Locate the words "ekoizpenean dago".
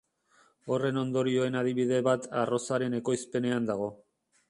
3.05-3.97